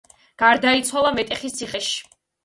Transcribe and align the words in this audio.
გარდაიცვალა 0.43 1.11
მეტეხის 1.17 1.57
ციხეში. 1.59 2.01